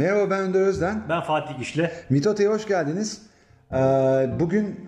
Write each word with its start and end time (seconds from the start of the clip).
Merhaba 0.00 0.30
ben 0.30 0.40
Önder 0.40 0.60
Özden. 0.60 1.02
Ben 1.08 1.20
Fatih 1.20 1.58
Güçlü. 1.58 1.90
Mitota'ya 2.10 2.50
hoş 2.50 2.66
geldiniz. 2.66 3.22
Ee, 3.72 3.76
bugün 4.40 4.80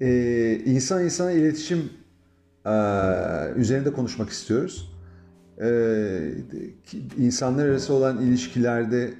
e, 0.00 0.54
insan 0.64 1.04
insana 1.04 1.30
iletişim 1.30 1.92
e, 2.66 2.72
üzerinde 3.56 3.92
konuşmak 3.92 4.30
istiyoruz. 4.30 4.92
Ee, 5.62 6.30
insanlar 7.18 7.66
arası 7.66 7.94
olan 7.94 8.20
ilişkilerde 8.20 9.10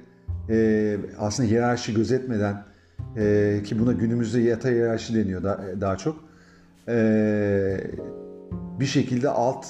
e, 0.49 0.97
aslında 1.19 1.49
hiyerarşi 1.49 1.93
gözetmeden 1.93 2.63
e, 3.17 3.61
ki 3.63 3.79
buna 3.79 3.91
günümüzde 3.91 4.41
yatay 4.41 4.73
hiyerarşi 4.73 5.15
deniyor 5.15 5.43
daha 5.81 5.97
çok. 5.97 6.23
bir 8.79 8.85
şekilde 8.85 9.29
alt 9.29 9.65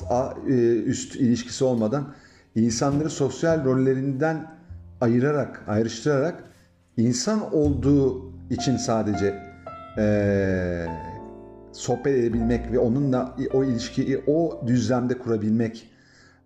üst 0.86 1.16
ilişkisi 1.16 1.64
olmadan 1.64 2.14
insanları 2.56 3.10
sosyal 3.10 3.66
rollerinden 3.66 4.59
ayırarak, 5.02 5.64
ayrıştırarak 5.68 6.44
insan 6.98 7.54
olduğu 7.54 8.32
için 8.50 8.78
sadece 8.78 9.36
e, 9.98 10.86
sohbet 11.72 12.18
edebilmek 12.18 12.72
ve 12.72 12.80
onunla 12.80 13.36
o 13.54 13.64
ilişkiyi 13.64 14.24
o 14.28 14.62
düzlemde 14.68 15.18
kurabilmek 15.18 15.90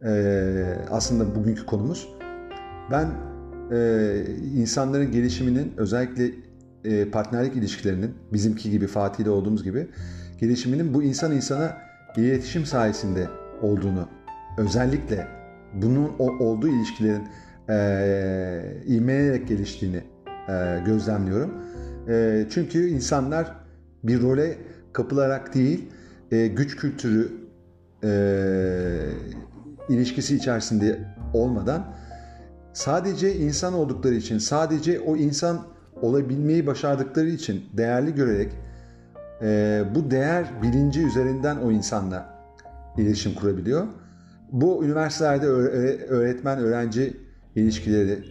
e, 0.03 0.75
aslında 0.91 1.35
bugünkü 1.35 1.65
konumuz. 1.65 2.09
Ben 2.91 3.07
e, 3.71 4.21
insanların 4.55 5.11
gelişiminin 5.11 5.73
özellikle 5.77 6.31
e, 6.83 7.09
partnerlik 7.09 7.55
ilişkilerinin 7.55 8.11
bizimki 8.33 8.71
gibi 8.71 8.87
Fatih 8.87 9.23
ile 9.23 9.29
olduğumuz 9.29 9.63
gibi 9.63 9.87
gelişiminin 10.39 10.93
bu 10.93 11.03
insan 11.03 11.31
insana 11.31 11.77
iletişim 12.17 12.65
sayesinde 12.65 13.27
olduğunu 13.61 14.07
özellikle 14.57 15.27
bunun 15.73 16.11
o, 16.19 16.45
olduğu 16.45 16.67
ilişkilerin 16.67 17.23
e, 17.69 17.75
ivmeleyerek 18.87 19.47
geliştiğini 19.47 20.01
e, 20.49 20.83
gözlemliyorum. 20.85 21.53
E, 22.09 22.45
çünkü 22.49 22.87
insanlar 22.87 23.55
bir 24.03 24.21
role 24.21 24.57
kapılarak 24.93 25.55
değil, 25.55 25.89
e, 26.31 26.47
güç 26.47 26.75
kültürü 26.75 27.31
e, 28.03 28.09
ilişkisi 29.89 30.35
içerisinde 30.35 30.99
olmadan 31.33 31.85
sadece 32.73 33.35
insan 33.35 33.73
oldukları 33.73 34.13
için, 34.13 34.37
sadece 34.37 34.99
o 34.99 35.15
insan 35.15 35.65
olabilmeyi 36.01 36.67
başardıkları 36.67 37.29
için 37.29 37.63
değerli 37.77 38.15
görerek 38.15 38.51
e, 39.41 39.83
bu 39.95 40.11
değer 40.11 40.45
bilinci 40.61 41.05
üzerinden 41.05 41.57
o 41.57 41.71
insanla 41.71 42.33
iletişim 42.97 43.33
kurabiliyor. 43.33 43.87
Bu 44.51 44.85
üniversitelerde 44.85 45.47
öğretmen 46.07 46.59
ilişkileri, 47.55 48.23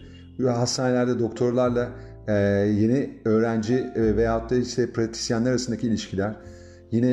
hastanelerde 0.45 1.19
doktorlarla 1.19 1.89
e, 2.27 2.33
yeni 2.33 3.21
öğrenci 3.25 3.73
e, 3.73 4.15
veyahut 4.15 4.49
da 4.49 4.55
işte 4.55 4.91
pratisyenler 4.91 5.51
arasındaki 5.51 5.87
ilişkiler, 5.87 6.35
yine 6.91 7.11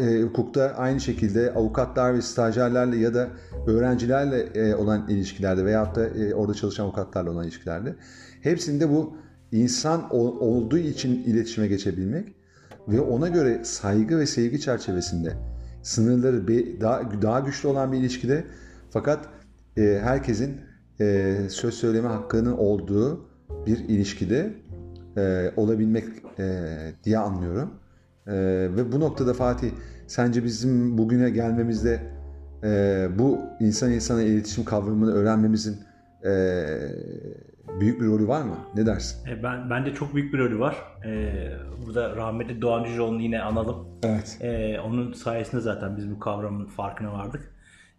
e, 0.00 0.22
hukukta 0.22 0.74
aynı 0.76 1.00
şekilde 1.00 1.52
avukatlar 1.52 2.14
ve 2.14 2.22
stajyerlerle 2.22 2.96
ya 2.96 3.14
da 3.14 3.28
öğrencilerle 3.66 4.40
e, 4.40 4.74
olan 4.74 5.08
ilişkilerde 5.08 5.64
veyahut 5.64 5.96
da 5.96 6.06
e, 6.06 6.34
orada 6.34 6.54
çalışan 6.54 6.84
avukatlarla 6.84 7.30
olan 7.30 7.44
ilişkilerde. 7.44 7.94
Hepsinde 8.40 8.90
bu 8.90 9.16
insan 9.52 10.14
ol, 10.14 10.40
olduğu 10.40 10.78
için 10.78 11.22
iletişime 11.24 11.66
geçebilmek 11.66 12.34
ve 12.88 13.00
ona 13.00 13.28
göre 13.28 13.64
saygı 13.64 14.18
ve 14.18 14.26
sevgi 14.26 14.60
çerçevesinde 14.60 15.32
sınırları 15.82 16.48
daha, 16.80 17.22
daha 17.22 17.40
güçlü 17.40 17.68
olan 17.68 17.92
bir 17.92 17.98
ilişkide. 17.98 18.44
Fakat 18.90 19.28
e, 19.76 20.00
herkesin 20.02 20.60
e, 21.02 21.48
söz 21.48 21.74
söyleme 21.74 22.08
hakkının 22.08 22.52
olduğu 22.52 23.26
bir 23.66 23.78
ilişkide 23.78 24.54
e, 25.16 25.52
olabilmek 25.56 26.04
e, 26.38 26.44
diye 27.04 27.18
anlıyorum. 27.18 27.70
E, 28.26 28.32
ve 28.76 28.92
bu 28.92 29.00
noktada 29.00 29.34
Fatih 29.34 29.70
sence 30.06 30.44
bizim 30.44 30.98
bugüne 30.98 31.30
gelmemizde 31.30 32.00
e, 32.64 33.08
bu 33.18 33.38
insan 33.60 33.92
insana 33.92 34.22
iletişim 34.22 34.64
kavramını 34.64 35.12
öğrenmemizin 35.12 35.76
e, 36.24 36.30
büyük 37.80 38.00
bir 38.00 38.06
rolü 38.06 38.28
var 38.28 38.42
mı? 38.42 38.56
Ne 38.74 38.86
dersin? 38.86 39.28
E, 39.28 39.42
ben 39.42 39.70
bence 39.70 39.94
çok 39.94 40.14
büyük 40.14 40.34
bir 40.34 40.38
rolü 40.38 40.58
var. 40.58 40.76
E, 41.06 41.32
burada 41.86 42.16
rahmetli 42.16 42.62
Doğan 42.62 42.84
Cüceoğlu'nu 42.84 43.20
yine 43.20 43.42
analım. 43.42 43.76
Evet. 44.02 44.38
E, 44.40 44.80
onun 44.80 45.12
sayesinde 45.12 45.60
zaten 45.60 45.96
biz 45.96 46.10
bu 46.10 46.18
kavramın 46.18 46.66
farkına 46.66 47.12
vardık. 47.12 47.52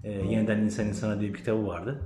E, 0.03 0.12
Yeniden 0.12 0.59
İnsan 0.59 0.88
İnsana 0.88 1.19
diye 1.19 1.34
bir 1.34 1.38
kitabı 1.38 1.68
vardı 1.68 2.00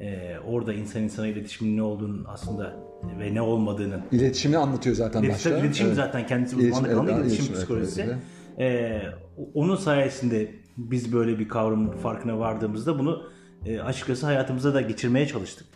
e, 0.00 0.38
orada 0.46 0.72
insan 0.72 1.02
insana 1.02 1.26
iletişimin 1.26 1.76
ne 1.76 1.82
olduğunu 1.82 2.24
aslında 2.28 2.76
ve 3.18 3.34
ne 3.34 3.40
olmadığını 3.40 4.00
iletişimini 4.12 4.58
anlatıyor 4.58 4.96
zaten 4.96 5.22
İletişim, 5.22 5.52
başta. 5.52 5.64
İletişim 5.64 5.86
evet. 5.86 5.96
zaten 5.96 6.26
kendisi 6.26 6.56
uzmanlık 6.56 6.90
alanı 6.90 7.10
iletişim, 7.10 7.26
iletişim 7.26 7.54
psikolojisi. 7.54 8.02
Evet, 8.02 8.16
evet. 8.58 9.02
E, 9.02 9.24
onun 9.54 9.76
sayesinde 9.76 10.54
biz 10.76 11.12
böyle 11.12 11.38
bir 11.38 11.48
kavramın 11.48 11.96
farkına 11.96 12.38
vardığımızda 12.38 12.98
bunu 12.98 13.22
e, 13.66 13.80
açıkçası 13.80 14.26
hayatımıza 14.26 14.74
da 14.74 14.80
geçirmeye 14.80 15.26
çalıştık. 15.26 15.66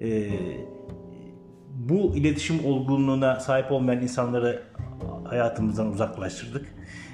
E, 0.00 0.30
bu 1.68 2.16
iletişim 2.16 2.64
olgunluğuna 2.64 3.40
sahip 3.40 3.72
olmayan 3.72 4.02
insanları 4.02 4.62
hayatımızdan 5.24 5.92
uzaklaştırdık. 5.92 6.66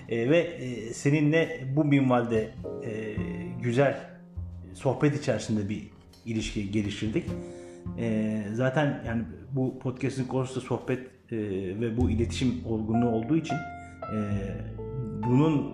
E, 0.08 0.30
ve 0.30 0.38
e, 0.38 0.92
seninle 0.92 1.64
bu 1.76 1.84
minvalde 1.84 2.50
e, 2.84 3.14
güzel 3.62 4.00
sohbet 4.74 5.20
içerisinde 5.20 5.68
bir 5.68 5.95
ilişki 6.26 6.70
geliştirdik. 6.70 7.24
E, 7.98 8.42
zaten 8.52 9.02
yani 9.06 9.22
bu 9.52 9.78
podcast'in 9.78 10.24
konusu 10.24 10.60
da 10.60 10.64
sohbet 10.64 10.98
e, 11.32 11.36
ve 11.80 11.96
bu 11.96 12.10
iletişim 12.10 12.54
olgunluğu 12.66 13.08
olduğu 13.08 13.36
için 13.36 13.56
e, 14.14 14.18
bunun 15.26 15.72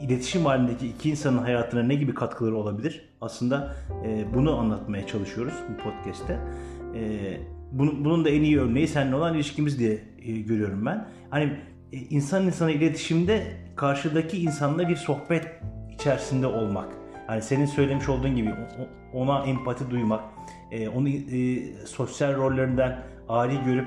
iletişim 0.00 0.44
halindeki 0.44 0.88
iki 0.88 1.10
insanın 1.10 1.38
hayatına 1.38 1.82
ne 1.82 1.94
gibi 1.94 2.14
katkıları 2.14 2.56
olabilir? 2.56 3.08
Aslında 3.20 3.76
e, 4.06 4.34
bunu 4.34 4.58
anlatmaya 4.58 5.06
çalışıyoruz 5.06 5.54
bu 5.68 5.82
podcast'te. 5.82 6.38
E, 6.94 7.36
bunun, 7.72 8.04
bunun 8.04 8.24
da 8.24 8.30
en 8.30 8.42
iyi 8.42 8.60
örneği 8.60 8.88
seninle 8.88 9.14
olan 9.14 9.34
ilişkimiz 9.34 9.78
diye 9.78 9.98
e, 10.22 10.32
görüyorum 10.32 10.86
ben. 10.86 11.08
Hani 11.30 11.44
e, 11.92 11.96
insan 11.96 12.46
insana 12.46 12.70
iletişimde 12.70 13.46
karşıdaki 13.76 14.42
insanla 14.42 14.88
bir 14.88 14.96
sohbet 14.96 15.46
içerisinde 15.94 16.46
olmak. 16.46 17.01
Yani 17.28 17.42
senin 17.42 17.66
söylemiş 17.66 18.08
olduğun 18.08 18.36
gibi 18.36 18.54
ona 19.12 19.44
empati 19.44 19.90
duymak, 19.90 20.24
e, 20.70 20.88
onu 20.88 21.08
e, 21.08 21.62
sosyal 21.86 22.36
rollerinden 22.36 22.98
ari 23.28 23.64
görüp 23.64 23.86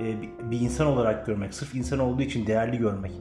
e, 0.00 0.14
bir 0.50 0.60
insan 0.60 0.86
olarak 0.86 1.26
görmek, 1.26 1.54
sırf 1.54 1.74
insan 1.74 1.98
olduğu 1.98 2.22
için 2.22 2.46
değerli 2.46 2.78
görmek, 2.78 3.12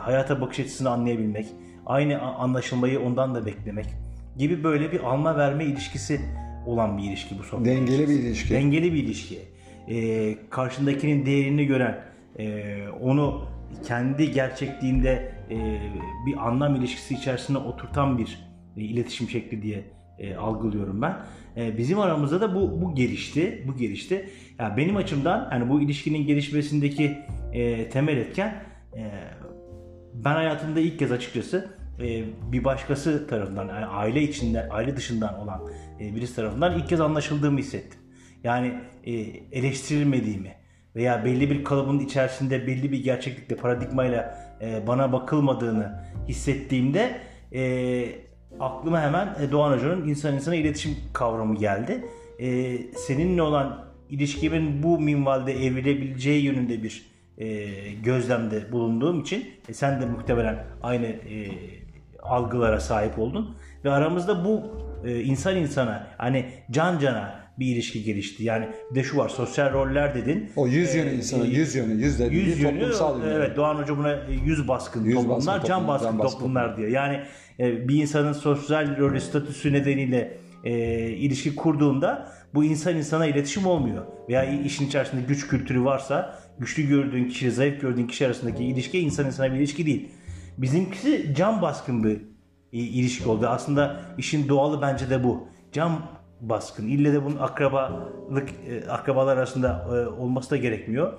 hayata 0.00 0.40
bakış 0.40 0.60
açısını 0.60 0.90
anlayabilmek, 0.90 1.46
aynı 1.86 2.20
anlaşılmayı 2.20 3.00
ondan 3.00 3.34
da 3.34 3.46
beklemek 3.46 3.86
gibi 4.36 4.64
böyle 4.64 4.92
bir 4.92 5.00
alma 5.00 5.36
verme 5.36 5.64
ilişkisi 5.64 6.20
olan 6.66 6.98
bir 6.98 7.02
ilişki 7.02 7.38
bu 7.38 7.42
sohbet. 7.42 7.66
Dengeli 7.66 7.94
ilişkisi. 7.96 8.18
bir 8.18 8.28
ilişki. 8.28 8.54
Dengeli 8.54 8.92
bir 8.92 9.02
ilişki. 9.02 9.38
karşındakinin 10.50 11.26
değerini 11.26 11.66
gören, 11.66 12.04
onu 13.00 13.44
kendi 13.86 14.32
gerçekliğinde 14.32 15.32
bir 16.26 16.48
anlam 16.48 16.76
ilişkisi 16.76 17.14
içerisinde 17.14 17.58
oturtan 17.58 18.18
bir 18.18 18.49
e, 18.76 18.80
iletişim 18.80 19.28
şekli 19.28 19.62
diye 19.62 19.84
e, 20.18 20.34
algılıyorum 20.34 21.02
ben. 21.02 21.16
E, 21.56 21.78
bizim 21.78 21.98
aramızda 21.98 22.40
da 22.40 22.54
bu 22.54 22.82
bu 22.82 22.94
gelişti, 22.94 23.64
bu 23.68 23.76
gelişti. 23.76 24.30
Yani 24.58 24.76
benim 24.76 24.96
açımdan 24.96 25.46
hani 25.50 25.68
bu 25.68 25.80
ilişkinin 25.80 26.26
gelişmesindeki 26.26 27.18
e, 27.52 27.88
temel 27.88 28.16
etken 28.16 28.64
e, 28.96 29.10
ben 30.14 30.34
hayatımda 30.34 30.80
ilk 30.80 30.98
kez 30.98 31.12
açıkçası 31.12 31.70
e, 32.00 32.24
bir 32.52 32.64
başkası 32.64 33.26
tarafından, 33.26 33.68
yani 33.68 33.86
aile 33.86 34.22
içinden, 34.22 34.68
aile 34.70 34.96
dışından 34.96 35.38
olan 35.38 35.60
e, 36.00 36.16
birisi 36.16 36.36
tarafından 36.36 36.78
ilk 36.78 36.88
kez 36.88 37.00
anlaşıldığımı 37.00 37.58
hissettim. 37.58 38.00
Yani 38.44 38.74
e, 39.04 39.12
eleştirilmediğimi 39.52 40.52
veya 40.96 41.24
belli 41.24 41.50
bir 41.50 41.64
kalıbın 41.64 41.98
içerisinde 41.98 42.66
belli 42.66 42.92
bir 42.92 43.04
gerçeklikle, 43.04 43.56
paradigmayla 43.56 44.38
e, 44.60 44.86
bana 44.86 45.12
bakılmadığını 45.12 46.04
hissettiğimde 46.28 47.20
e, 47.52 48.29
aklıma 48.60 49.00
hemen 49.00 49.36
e, 49.40 49.50
Doğan 49.50 49.72
Hoca'nın 49.72 50.08
insan 50.08 50.34
insana 50.34 50.54
iletişim 50.54 50.96
kavramı 51.12 51.56
geldi. 51.56 52.04
Ee, 52.40 52.78
seninle 52.96 53.42
olan 53.42 53.84
ilişkimin 54.10 54.82
bu 54.82 55.00
minvalde 55.00 55.66
evrilebileceği 55.66 56.44
yönünde 56.44 56.82
bir 56.82 57.06
e, 57.38 57.66
gözlemde 57.92 58.72
bulunduğum 58.72 59.20
için 59.20 59.50
e, 59.68 59.74
sen 59.74 60.00
de 60.00 60.06
muhtemelen 60.06 60.64
aynı 60.82 61.06
e, 61.06 61.50
algılara 62.22 62.80
sahip 62.80 63.18
oldun 63.18 63.56
ve 63.84 63.90
aramızda 63.90 64.44
bu 64.44 64.62
e, 65.04 65.20
insan 65.20 65.56
insana 65.56 66.06
hani 66.18 66.46
can 66.70 66.98
cana 66.98 67.39
bir 67.60 67.66
ilişki 67.66 68.04
gelişti. 68.04 68.44
Yani 68.44 68.68
bir 68.90 68.94
de 68.94 69.02
şu 69.02 69.16
var 69.16 69.28
sosyal 69.28 69.72
roller 69.72 70.14
dedin. 70.14 70.50
O 70.56 70.66
yüz 70.66 70.94
yönü 70.94 71.10
insana, 71.10 71.46
e, 71.46 71.48
yüz 71.48 71.74
yönü, 71.74 71.92
yüz 71.92 72.18
de 72.18 72.24
yüz 72.24 72.60
yönü, 72.60 72.80
toplumsal 72.80 73.20
yönü. 73.20 73.32
Evet 73.32 73.56
Doğan 73.56 73.74
Hoca 73.74 73.98
buna 73.98 74.18
yüz 74.44 74.68
baskın 74.68 75.04
yüz 75.04 75.14
toplumlar, 75.14 75.36
baskın 75.46 75.68
can 75.68 75.88
baskın, 75.88 76.06
can 76.06 76.18
baskın 76.18 76.38
toplumlar 76.38 76.76
diyor. 76.76 76.88
Yani 76.88 77.20
e, 77.60 77.88
bir 77.88 78.02
insanın 78.02 78.32
sosyal 78.32 78.98
rol 78.98 79.18
statüsü 79.18 79.72
nedeniyle 79.72 80.38
e, 80.64 80.72
ilişki 81.10 81.54
kurduğunda 81.54 82.32
bu 82.54 82.64
insan 82.64 82.96
insana 82.96 83.26
iletişim 83.26 83.66
olmuyor. 83.66 84.06
Veya 84.28 84.44
işin 84.44 84.86
içerisinde 84.86 85.20
güç 85.28 85.48
kültürü 85.48 85.84
varsa 85.84 86.38
güçlü 86.58 86.88
gördüğün 86.88 87.28
kişi, 87.28 87.50
zayıf 87.50 87.80
gördüğün 87.80 88.06
kişi 88.06 88.26
arasındaki 88.26 88.64
ilişki 88.64 88.98
insan 88.98 89.26
insana 89.26 89.52
bir 89.52 89.58
ilişki 89.58 89.86
değil. 89.86 90.08
Bizimkisi 90.58 91.34
can 91.36 91.62
baskın 91.62 92.04
bir 92.04 92.20
ilişki 92.72 93.28
oldu. 93.28 93.46
Aslında 93.46 94.00
işin 94.18 94.48
doğalı 94.48 94.82
bence 94.82 95.10
de 95.10 95.24
bu. 95.24 95.48
Can 95.72 96.00
baskın. 96.40 96.88
İlle 96.88 97.12
de 97.12 97.24
bunun 97.24 97.36
akrabalık 97.36 98.50
e, 98.68 98.90
akrabalar 98.90 99.36
arasında 99.36 99.86
e, 99.88 100.06
olması 100.06 100.50
da 100.50 100.56
gerekmiyor. 100.56 101.12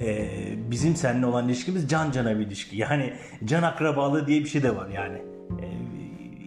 E, 0.00 0.28
bizim 0.70 0.96
seninle 0.96 1.26
olan 1.26 1.48
ilişkimiz 1.48 1.88
can 1.88 2.10
cana 2.10 2.38
bir 2.38 2.46
ilişki. 2.46 2.76
Yani 2.76 3.12
can 3.44 3.62
akrabalığı 3.62 4.26
diye 4.26 4.40
bir 4.40 4.48
şey 4.48 4.62
de 4.62 4.76
var 4.76 4.88
yani. 4.88 5.22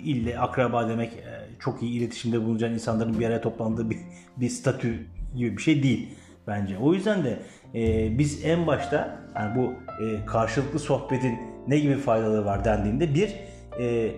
İlle 0.03 0.39
akraba 0.39 0.89
demek 0.89 1.11
çok 1.59 1.83
iyi 1.83 1.99
iletişimde 1.99 2.41
bulunacağın 2.41 2.73
insanların 2.73 3.19
bir 3.19 3.25
araya 3.25 3.41
toplandığı 3.41 3.89
bir, 3.89 3.97
bir 4.37 4.49
statü 4.49 5.07
gibi 5.35 5.57
bir 5.57 5.61
şey 5.61 5.83
değil 5.83 6.09
bence. 6.47 6.77
O 6.77 6.93
yüzden 6.93 7.23
de 7.23 7.39
e, 7.75 8.17
biz 8.17 8.45
en 8.45 8.67
başta 8.67 9.19
yani 9.35 9.55
bu 9.55 9.73
e, 10.03 10.25
karşılıklı 10.25 10.79
sohbetin 10.79 11.39
ne 11.67 11.79
gibi 11.79 11.95
faydaları 11.95 12.45
var 12.45 12.65
dendiğinde 12.65 13.15
bir 13.15 13.35
e, 13.79 14.11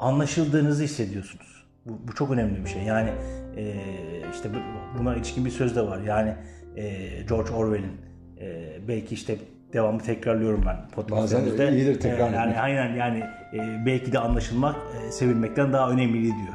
anlaşıldığınızı 0.00 0.84
hissediyorsunuz. 0.84 1.57
Bu, 1.88 2.08
bu 2.08 2.14
çok 2.14 2.30
önemli 2.30 2.64
bir 2.64 2.70
şey. 2.70 2.82
Yani 2.82 3.10
e, 3.56 3.74
işte 4.32 4.48
buna 4.98 5.16
ilişkin 5.16 5.44
bir 5.44 5.50
söz 5.50 5.76
de 5.76 5.82
var. 5.82 5.98
Yani 5.98 6.34
e, 6.76 6.98
George 7.28 7.50
Orwell'in 7.52 7.92
e, 8.40 8.78
belki 8.88 9.14
işte 9.14 9.36
devamlı 9.72 10.02
tekrarlıyorum 10.02 10.62
ben 10.66 10.88
podcastlerimizde. 10.88 11.58
Bazen 11.58 11.72
iyidir 11.72 12.00
tekrar. 12.00 12.32
E, 12.32 12.34
yani 12.36 12.60
aynen 12.60 12.96
yani 12.96 13.18
e, 13.54 13.86
belki 13.86 14.12
de 14.12 14.18
anlaşılmak 14.18 14.76
e, 14.76 15.10
sevilmekten 15.10 15.72
daha 15.72 15.90
önemli 15.90 16.22
diyor. 16.22 16.54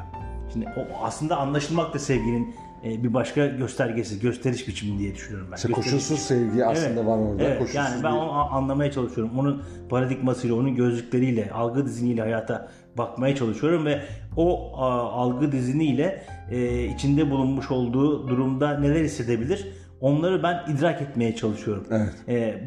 Şimdi 0.53 0.65
o 0.77 1.05
aslında 1.05 1.37
anlaşılmak 1.37 1.93
da 1.93 1.99
sevginin 1.99 2.55
bir 2.83 3.13
başka 3.13 3.45
göstergesi, 3.45 4.19
gösteriş 4.19 4.67
biçimi 4.67 4.99
diye 4.99 5.15
düşünüyorum 5.15 5.47
ben. 5.51 5.55
İşte 5.55 5.71
koşulsuz 5.71 6.19
sevgi 6.19 6.65
aslında 6.65 6.87
evet, 6.87 7.05
var 7.05 7.17
orada. 7.17 7.43
Evet, 7.43 7.59
koşulsuz 7.59 7.75
yani 7.75 8.03
ben 8.03 8.13
bir... 8.13 8.17
onu 8.17 8.31
anlamaya 8.31 8.91
çalışıyorum. 8.91 9.39
Onun 9.39 9.63
paradigmasıyla, 9.89 10.55
onun 10.55 10.75
gözlükleriyle, 10.75 11.51
algı 11.51 11.85
diziniyle 11.85 12.21
hayata 12.21 12.67
bakmaya 12.97 13.35
çalışıyorum 13.35 13.85
ve 13.85 14.01
o 14.37 14.77
a, 14.77 14.89
algı 15.11 15.51
diziniyle 15.51 16.25
e, 16.51 16.85
içinde 16.85 17.31
bulunmuş 17.31 17.71
olduğu 17.71 18.27
durumda 18.27 18.79
neler 18.79 19.03
hissedebilir? 19.03 19.67
Onları 20.01 20.43
ben 20.43 20.63
idrak 20.73 21.01
etmeye 21.01 21.35
çalışıyorum. 21.35 21.87
Evet. 21.91 22.13
E, 22.27 22.63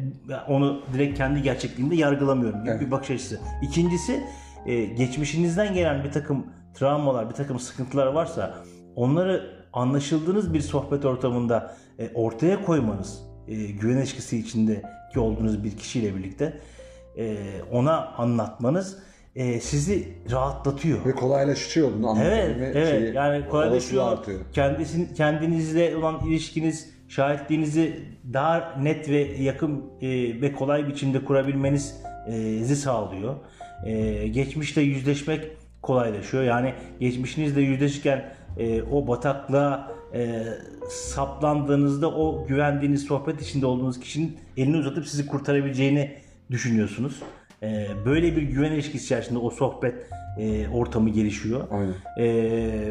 onu 0.47 0.81
direkt 0.93 1.17
kendi 1.17 1.41
gerçekliğimde 1.41 1.95
yargılamıyorum 1.95 2.59
gibi 2.59 2.71
evet. 2.71 2.81
bir 2.81 2.91
bakış 2.91 3.11
açısı. 3.11 3.39
İkincisi 3.61 4.23
e, 4.65 4.85
geçmişinizden 4.85 5.73
gelen 5.73 6.03
bir 6.03 6.11
takım 6.11 6.45
travmalar, 6.73 7.29
bir 7.29 7.35
takım 7.35 7.59
sıkıntılar 7.59 8.07
varsa 8.07 8.55
onları 8.95 9.56
anlaşıldığınız 9.77 10.53
bir 10.53 10.61
sohbet 10.61 11.05
ortamında 11.05 11.75
e, 11.99 12.09
ortaya 12.13 12.65
koymanız, 12.65 13.21
e, 13.47 13.55
güven 13.55 13.97
ilişkisi 13.97 14.37
içindeki 14.37 15.19
olduğunuz 15.19 15.63
bir 15.63 15.77
kişiyle 15.77 16.15
birlikte 16.15 16.59
e, 17.17 17.37
ona 17.71 18.07
anlatmanız 18.07 18.97
e, 19.35 19.59
sizi 19.59 20.07
rahatlatıyor. 20.31 21.05
Ve 21.05 21.11
kolaylaşıyor 21.11 21.91
bunu 21.97 22.09
anlatabilme 22.09 22.65
Evet, 22.65 22.75
evet. 22.75 22.89
Şeyi, 22.89 23.15
yani 23.15 23.49
kolaylaşıyor. 23.49 24.17
Kendisin, 24.53 25.13
kendinizle 25.13 25.97
olan 25.97 26.25
ilişkiniz, 26.27 26.89
şahitliğinizi 27.07 27.99
daha 28.33 28.75
net 28.81 29.09
ve 29.09 29.19
yakın 29.19 29.83
e, 30.01 30.09
ve 30.41 30.53
kolay 30.53 30.87
biçimde 30.87 31.25
kurabilmenizi 31.25 32.75
sağlıyor. 32.75 33.35
E, 33.85 34.27
geçmişle 34.27 34.81
yüzleşmek 34.81 35.41
kolaylaşıyor. 35.81 36.43
Yani 36.43 36.73
geçmişinizle 36.99 37.61
yüzleşirken 37.61 38.33
e, 38.59 38.83
o 38.83 39.07
bataklığa 39.07 39.91
e, 40.13 40.43
saplandığınızda 40.89 42.11
o 42.11 42.45
güvendiğiniz 42.47 43.03
sohbet 43.03 43.41
içinde 43.41 43.65
olduğunuz 43.65 43.99
kişinin 43.99 44.37
elini 44.57 44.77
uzatıp 44.77 45.07
sizi 45.07 45.27
kurtarabileceğini 45.27 46.11
düşünüyorsunuz. 46.51 47.21
E, 47.63 47.87
böyle 48.05 48.35
bir 48.35 48.41
güven 48.41 48.71
ilişkisi 48.71 49.05
içerisinde 49.05 49.39
o 49.39 49.49
sohbet 49.49 49.95
e, 50.37 50.67
ortamı 50.67 51.09
gelişiyor. 51.09 51.67
Aynen. 51.71 51.93
E, 52.17 52.25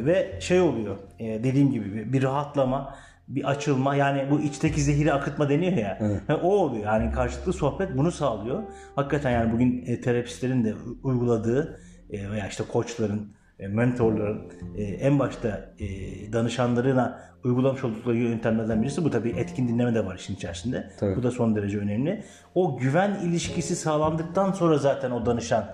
ve 0.05 0.39
şey 0.41 0.61
oluyor 0.61 0.97
e, 1.19 1.45
dediğim 1.45 1.73
gibi 1.73 1.95
bir, 1.95 2.13
bir 2.13 2.23
rahatlama 2.23 2.95
bir 3.29 3.51
açılma 3.51 3.95
yani 3.95 4.31
bu 4.31 4.41
içteki 4.41 4.81
zehiri 4.81 5.13
akıtma 5.13 5.49
deniyor 5.49 5.73
ya. 5.73 5.99
Evet. 6.01 6.21
o 6.43 6.57
oluyor. 6.57 6.85
Yani 6.85 7.13
karşılıklı 7.13 7.53
sohbet 7.53 7.97
bunu 7.97 8.13
sağlıyor. 8.13 8.63
Hakikaten 8.97 9.31
yani 9.31 9.53
bugün 9.53 9.85
e, 9.87 10.01
terapistlerin 10.01 10.65
de 10.65 10.75
uyguladığı 11.03 11.81
e, 12.11 12.31
veya 12.31 12.49
işte 12.49 12.65
koçların 12.73 13.36
mentorların 13.59 14.43
e, 14.77 14.83
en 14.83 15.19
başta 15.19 15.75
e, 15.79 15.87
danışanlarına 16.33 17.21
uygulamış 17.45 17.85
oldukları 17.85 18.17
yöntemlerden 18.17 18.83
birisi 18.83 19.05
bu 19.05 19.11
tabii 19.11 19.31
etkin 19.31 19.69
dinleme 19.69 19.95
de 19.95 20.07
var 20.07 20.17
işin 20.17 20.35
içerisinde. 20.35 20.91
Tabii. 21.01 21.17
Bu 21.17 21.23
da 21.23 21.31
son 21.31 21.57
derece 21.57 21.79
önemli. 21.79 22.25
O 22.55 22.79
güven 22.79 23.21
ilişkisi 23.25 23.77
sağlandıktan 23.77 24.53
sonra 24.53 24.79
zaten 24.79 25.11
o 25.11 25.27
danışan 25.27 25.65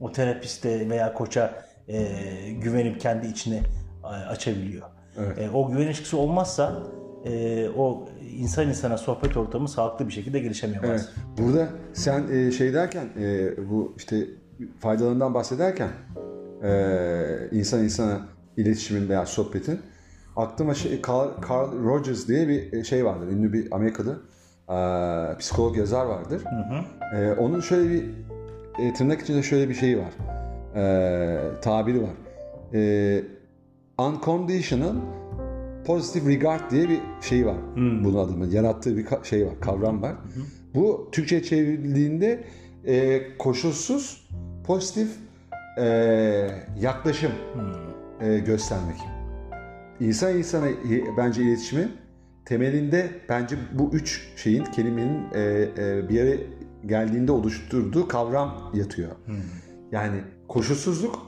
o 0.00 0.12
terapiste 0.12 0.90
veya 0.90 1.14
koça 1.14 1.64
güvenip 2.62 3.00
kendi 3.00 3.26
içine 3.26 3.60
açabiliyor. 4.28 4.86
Evet. 5.18 5.50
o 5.54 5.68
güven 5.68 5.82
ilişkisi 5.86 6.16
olmazsa 6.16 6.82
o 7.76 8.08
insan 8.36 8.68
insana 8.68 8.98
sohbet 8.98 9.36
ortamı 9.36 9.68
sağlıklı 9.68 10.08
bir 10.08 10.12
şekilde 10.12 10.38
gelişemiyor. 10.38 10.84
Evet. 10.84 11.08
Burada 11.38 11.68
sen 11.92 12.50
şey 12.50 12.74
derken 12.74 13.08
bu 13.70 13.94
işte 13.96 14.16
faydalarından 14.80 15.34
bahsederken 15.34 15.88
e, 15.88 16.30
insan 17.52 17.84
insana 17.84 18.20
iletişimin 18.56 19.08
veya 19.08 19.26
sohbetin 19.26 19.80
aklıma 20.36 20.74
şey, 20.74 21.02
Carl, 21.08 21.28
Carl 21.50 21.84
Rogers 21.84 22.28
diye 22.28 22.48
bir 22.48 22.72
e, 22.72 22.84
şey 22.84 23.04
vardır. 23.04 23.28
Ünlü 23.28 23.52
bir 23.52 23.72
Amerikalı 23.72 24.22
e, 24.68 25.38
psikolog 25.38 25.76
yazar 25.76 26.06
vardır. 26.06 26.42
Hı 26.44 26.74
hı. 26.74 27.16
E, 27.16 27.32
onun 27.34 27.60
şöyle 27.60 27.90
bir 27.90 28.04
e, 28.78 28.92
tırnak 28.94 29.20
içinde 29.20 29.42
şöyle 29.42 29.68
bir 29.68 29.74
şeyi 29.74 29.98
var. 29.98 30.12
E, 30.76 31.60
tabiri 31.60 32.02
var. 32.02 32.14
E, 32.74 33.22
unconditional 33.98 34.94
positive 35.86 36.32
regard 36.32 36.70
diye 36.70 36.88
bir 36.88 37.00
şey 37.20 37.46
var. 37.46 37.56
Hmm. 37.74 38.04
Bunun 38.04 38.18
adını 38.18 38.54
yarattığı 38.54 38.96
bir 38.96 39.06
şey 39.22 39.46
var, 39.46 39.60
kavram 39.60 40.02
var. 40.02 40.12
Hmm. 40.12 40.42
Bu 40.74 41.08
Türkçe 41.12 41.42
çevrildiğinde 41.42 42.44
e, 42.86 43.22
koşulsuz 43.38 44.28
pozitif 44.66 45.08
e, 45.78 45.84
yaklaşım 46.80 47.32
hmm. 47.54 48.28
e, 48.28 48.38
göstermek. 48.38 48.96
İnsan 50.00 50.38
insana 50.38 50.66
bence 51.16 51.42
iletişimi 51.42 51.88
temelinde 52.44 53.10
bence 53.28 53.56
bu 53.72 53.90
üç 53.92 54.28
şeyin 54.36 54.64
kelimenin 54.64 55.24
e, 55.34 55.40
e, 55.78 56.08
bir 56.08 56.14
yere 56.14 56.40
geldiğinde 56.86 57.32
oluşturduğu 57.32 58.08
kavram 58.08 58.70
yatıyor. 58.74 59.10
Hmm. 59.26 59.36
Yani 59.92 60.20
koşulsuzluk, 60.48 61.26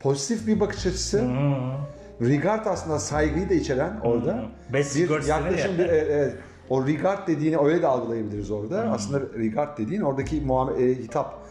pozitif 0.00 0.46
bir 0.46 0.60
bakış 0.60 0.86
açısı, 0.86 1.22
hmm. 1.22 2.28
regard 2.28 2.66
aslında 2.66 2.98
saygıyı 2.98 3.50
da 3.50 3.54
içeren 3.54 4.00
orada 4.04 4.34
hmm. 4.34 4.74
bir 4.74 5.28
yaklaşım 5.28 5.78
bir, 5.78 5.88
e, 5.88 5.96
e, 5.96 6.34
o 6.68 6.86
regard 6.86 7.28
dediğini 7.28 7.58
öyle 7.58 7.82
de 7.82 7.86
algılayabiliriz 7.86 8.50
orada. 8.50 8.84
Hmm. 8.84 8.92
Aslında 8.92 9.38
regard 9.38 9.78
dediğin 9.78 10.00
oradaki 10.00 10.40
muamele, 10.40 10.94
hitap 10.94 11.49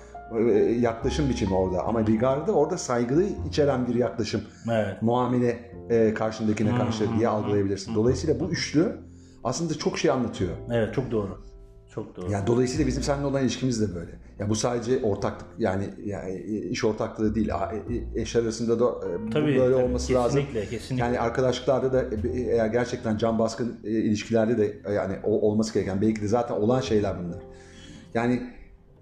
yaklaşım 0.79 1.29
biçimi 1.29 1.53
orada. 1.53 1.83
Ama 1.83 2.07
Rigard'da 2.07 2.51
orada 2.51 2.77
saygılı 2.77 3.24
içeren 3.48 3.88
bir 3.88 3.95
yaklaşım. 3.95 4.41
Evet. 4.71 5.01
Muamele 5.01 5.71
e, 5.89 6.13
karşındakine 6.13 6.75
karşı 6.75 7.17
diye 7.17 7.27
algılayabilirsin. 7.27 7.95
Dolayısıyla 7.95 8.39
bu 8.39 8.50
üçlü 8.50 8.98
aslında 9.43 9.74
çok 9.74 9.98
şey 9.98 10.12
anlatıyor. 10.12 10.51
Evet 10.71 10.93
çok 10.93 11.12
doğru. 11.12 11.50
Çok 11.95 12.15
doğru. 12.15 12.31
Yani 12.31 12.48
dolayısıyla 12.48 12.88
bizim 12.88 13.03
seninle 13.03 13.25
olan 13.25 13.41
ilişkimiz 13.41 13.81
de 13.81 13.95
böyle. 13.95 14.12
Ya 14.39 14.50
bu 14.50 14.55
sadece 14.55 15.03
ortaklık 15.03 15.48
yani, 15.57 15.89
yani 16.05 16.38
iş 16.69 16.86
ortaklığı 16.86 17.36
değil. 17.36 17.50
E, 18.15 18.21
eş 18.21 18.36
arasında 18.36 18.79
da 18.79 18.86
e, 18.86 19.29
tabii, 19.29 19.45
böyle 19.45 19.74
tabii, 19.74 19.83
olması 19.83 20.07
kesinlikle, 20.07 20.59
lazım. 20.59 20.69
Kesinlikle. 20.69 21.05
Yani 21.05 21.19
arkadaşlıklarda 21.19 21.93
da 21.93 22.05
eğer 22.33 22.67
gerçekten 22.67 23.17
can 23.17 23.39
baskın 23.39 23.79
ilişkilerde 23.83 24.57
de 24.57 24.91
yani 24.93 25.15
olması 25.24 25.74
gereken 25.74 26.01
belki 26.01 26.21
de 26.21 26.27
zaten 26.27 26.55
olan 26.55 26.81
şeyler 26.81 27.15
bunlar. 27.24 27.39
Yani 28.13 28.41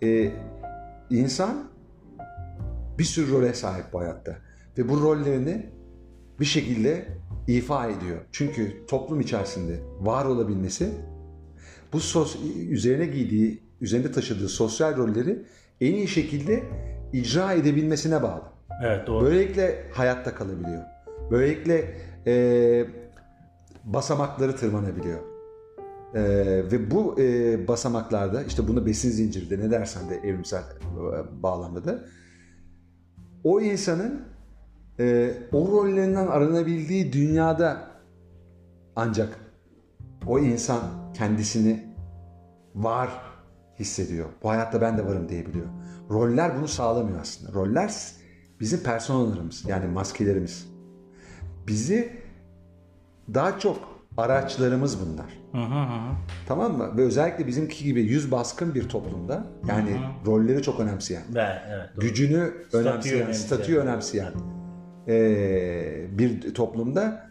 e, 0.03 0.31
İnsan 1.09 1.63
bir 2.99 3.03
sürü 3.03 3.31
role 3.31 3.53
sahip 3.53 3.85
bu 3.93 3.99
hayatta. 3.99 4.37
Ve 4.77 4.89
bu 4.89 5.01
rollerini 5.01 5.65
bir 6.39 6.45
şekilde 6.45 7.07
ifa 7.47 7.87
ediyor. 7.87 8.17
Çünkü 8.31 8.85
toplum 8.87 9.21
içerisinde 9.21 9.79
var 9.99 10.25
olabilmesi 10.25 10.89
bu 11.93 11.99
sos 11.99 12.37
üzerine 12.69 13.05
giydiği, 13.05 13.63
üzerinde 13.81 14.11
taşıdığı 14.11 14.49
sosyal 14.49 14.97
rolleri 14.97 15.45
en 15.81 15.93
iyi 15.93 16.07
şekilde 16.07 16.63
icra 17.13 17.53
edebilmesine 17.53 18.23
bağlı. 18.23 18.43
Evet 18.83 19.07
doğru. 19.07 19.25
Böylelikle 19.25 19.83
hayatta 19.93 20.35
kalabiliyor. 20.35 20.83
Böylelikle 21.31 21.97
e, 22.27 22.85
basamakları 23.83 24.55
tırmanabiliyor. 24.55 25.36
Ee, 26.13 26.21
ve 26.71 26.91
bu 26.91 27.21
e, 27.21 27.67
basamaklarda 27.67 28.43
işte 28.43 28.67
bunu 28.67 28.85
besin 28.85 29.09
zinciri 29.11 29.49
de 29.49 29.59
ne 29.59 29.71
dersen 29.71 30.09
de 30.09 30.15
evrimsel 30.15 30.61
e, 30.61 31.43
bağlamda 31.43 31.85
da 31.85 32.05
o 33.43 33.61
insanın 33.61 34.21
e, 34.99 35.33
o 35.51 35.71
rollerinden 35.71 36.27
arınabildiği 36.27 37.13
dünyada 37.13 37.87
ancak 38.95 39.39
o 40.27 40.39
insan 40.39 40.81
kendisini 41.13 41.95
var 42.75 43.09
hissediyor. 43.79 44.29
Bu 44.43 44.49
hayatta 44.49 44.81
ben 44.81 44.97
de 44.97 45.05
varım 45.05 45.29
diyebiliyor. 45.29 45.67
Roller 46.09 46.57
bunu 46.57 46.67
sağlamıyor 46.67 47.21
aslında. 47.21 47.53
Roller 47.53 47.93
bizim 48.59 48.79
personalarımız 48.83 49.65
yani 49.67 49.87
maskelerimiz. 49.87 50.67
Bizi 51.67 52.13
daha 53.33 53.59
çok 53.59 53.96
araçlarımız 54.17 54.97
bunlar. 55.05 55.25
Hı 55.51 55.73
hı 55.75 55.79
hı. 55.83 56.15
Tamam 56.47 56.77
mı? 56.77 56.97
Ve 56.97 57.01
özellikle 57.01 57.47
bizimki 57.47 57.83
gibi 57.83 58.01
yüz 58.01 58.31
baskın 58.31 58.75
bir 58.75 58.89
toplumda 58.89 59.43
yani 59.67 59.89
rolleri 60.25 60.61
çok 60.61 60.79
önemseyen, 60.79 61.23
Ve, 61.35 61.45
evet. 61.69 61.89
doğru. 61.95 62.01
gücünü 62.05 62.51
önemseyen, 62.73 63.15
önemseyen. 63.23 63.31
statüyü 63.31 63.77
önemseyen 63.79 64.31
eee, 65.07 66.05
bir 66.11 66.53
toplumda 66.53 67.29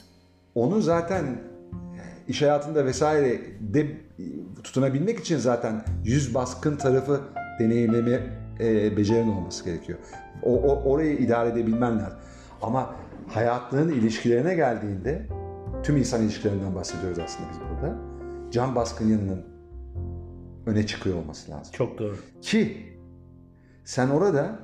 onu 0.55 0.81
zaten 0.83 1.25
iş 2.29 2.43
hayatında 2.43 2.85
vesaire 2.87 3.41
de 3.61 3.87
tutunabilmek 4.65 5.19
için 5.21 5.37
zaten 5.39 5.83
yüz 6.05 6.35
baskın 6.35 6.77
tarafı 6.77 7.21
deneyimleme 7.61 8.21
eee 8.61 8.97
becerin 8.97 9.29
olması 9.29 9.65
gerekiyor. 9.65 9.99
O, 10.43 10.55
o 10.57 10.91
orayı 10.91 11.17
idare 11.17 11.49
edebilmen 11.49 11.99
lazım. 11.99 12.19
Ama 12.63 12.95
hayatının 13.29 13.93
ilişkilerine 13.93 14.55
geldiğinde 14.55 15.27
tüm 15.87 15.97
insan 15.97 16.23
ilişkilerinden 16.23 16.75
bahsediyoruz 16.75 17.19
aslında 17.19 17.49
biz 17.51 17.59
burada. 17.61 17.97
Can 18.51 18.75
baskın 18.75 19.09
yanının 19.09 19.45
öne 20.67 20.87
çıkıyor 20.87 21.17
olması 21.17 21.51
lazım. 21.51 21.73
Çok 21.73 21.99
doğru. 21.99 22.17
Ki 22.43 22.93
sen 23.85 24.09
orada 24.09 24.59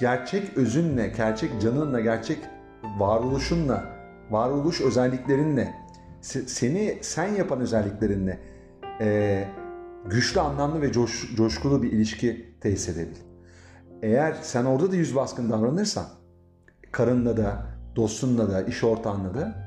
gerçek 0.00 0.56
özünle, 0.56 1.12
gerçek 1.16 1.60
canınla, 1.60 2.00
gerçek 2.00 2.38
varoluşunla, 2.98 3.84
varoluş 4.30 4.80
özelliklerinle, 4.80 5.74
se- 6.22 6.46
seni 6.46 6.98
sen 7.02 7.34
yapan 7.34 7.60
özelliklerinle 7.60 8.40
e, 9.00 9.44
güçlü, 10.06 10.40
anlamlı 10.40 10.82
ve 10.82 10.92
coş- 10.92 11.36
coşkulu 11.36 11.82
bir 11.82 11.92
ilişki 11.92 12.54
tesis 12.60 12.88
edebil. 12.88 13.16
Eğer 14.02 14.36
sen 14.42 14.64
orada 14.64 14.92
da 14.92 14.96
yüz 14.96 15.16
baskın 15.16 15.50
davranırsan, 15.50 16.06
karınla 16.92 17.36
da, 17.36 17.66
dostunla 17.96 18.50
da, 18.50 18.62
iş 18.62 18.84
ortağınla 18.84 19.34
da 19.34 19.63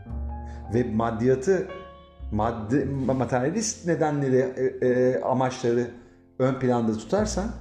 ve 0.74 0.84
maddiyatı 0.84 1.68
madde, 2.32 2.86
materyalist 2.86 3.88
nedenleri, 3.88 4.38
e, 4.82 4.88
e, 4.88 5.22
amaçları 5.22 5.88
ön 6.40 6.60
planda 6.60 6.94
tutarsan 6.94 7.52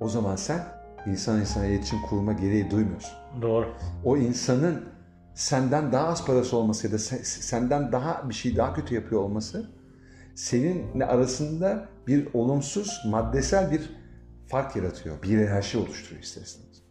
o 0.00 0.08
zaman 0.08 0.36
sen 0.36 0.60
insan 1.06 1.40
insana 1.40 1.66
iletişim 1.66 2.02
kurma 2.02 2.32
gereği 2.32 2.70
duymuyorsun. 2.70 3.14
Doğru. 3.42 3.66
O 4.04 4.16
insanın 4.16 4.84
senden 5.34 5.92
daha 5.92 6.08
az 6.08 6.26
parası 6.26 6.56
olması 6.56 6.86
ya 6.86 6.92
da 6.92 6.96
se- 6.96 7.24
senden 7.24 7.92
daha 7.92 8.28
bir 8.28 8.34
şey 8.34 8.56
daha 8.56 8.74
kötü 8.74 8.94
yapıyor 8.94 9.20
olması 9.20 9.70
seninle 10.34 11.06
arasında 11.06 11.88
bir 12.06 12.28
olumsuz 12.34 13.02
maddesel 13.06 13.70
bir 13.70 13.90
fark 14.46 14.76
yaratıyor. 14.76 15.22
Bir 15.22 15.28
hiyerarşi 15.28 15.78
oluşturuyor 15.78 16.22
ister 16.22 16.42
istemez. 16.42 16.82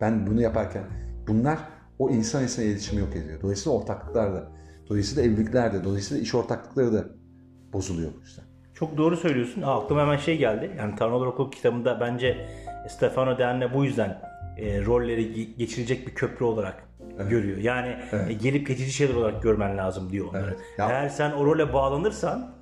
Ben 0.00 0.26
bunu 0.26 0.40
yaparken 0.40 0.84
bunlar 1.28 1.58
o 1.98 2.10
insan 2.10 2.42
insana 2.42 2.64
iletişimi 2.64 3.00
yok 3.00 3.16
ediyor. 3.16 3.42
Dolayısıyla 3.42 3.78
ortaklıklar 3.78 4.34
da, 4.34 4.48
dolayısıyla 4.90 5.22
evlilikler 5.22 5.72
de, 5.72 5.84
dolayısıyla 5.84 6.22
iş 6.22 6.34
ortaklıkları 6.34 6.92
da 6.92 7.04
bozuluyor 7.72 8.10
bu 8.16 8.20
yüzden. 8.20 8.44
Çok 8.74 8.96
doğru 8.98 9.16
söylüyorsun. 9.16 9.62
Aa, 9.62 9.80
aklıma 9.84 10.00
hemen 10.02 10.16
şey 10.16 10.38
geldi. 10.38 10.70
Yani 10.78 10.96
Tanrılar 10.96 11.26
Okulu 11.26 11.50
kitabında 11.50 12.00
bence 12.00 12.48
Stefano 12.88 13.38
Derne 13.38 13.74
bu 13.74 13.84
yüzden 13.84 14.18
e, 14.58 14.84
rolleri 14.84 15.22
ge- 15.22 15.56
geçirecek 15.56 16.06
bir 16.06 16.14
köprü 16.14 16.44
olarak 16.44 16.84
görüyor. 17.30 17.58
Yani 17.58 17.96
e, 18.28 18.32
gelip 18.32 18.66
geçici 18.66 18.92
şeyler 18.92 19.14
olarak 19.14 19.42
görmen 19.42 19.76
lazım 19.78 20.10
diyor 20.12 20.26
onları. 20.28 20.46
Evet. 20.48 20.58
Ya- 20.78 20.88
Eğer 20.90 21.08
sen 21.08 21.32
o 21.32 21.46
role 21.46 21.72
bağlanırsan 21.72 22.54